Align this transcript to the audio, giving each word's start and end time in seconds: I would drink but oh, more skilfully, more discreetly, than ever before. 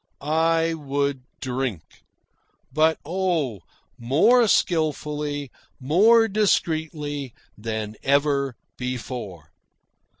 I 0.19 0.73
would 0.73 1.21
drink 1.41 2.01
but 2.73 2.97
oh, 3.05 3.59
more 3.99 4.47
skilfully, 4.47 5.51
more 5.79 6.27
discreetly, 6.27 7.35
than 7.55 7.93
ever 8.01 8.55
before. 8.79 9.51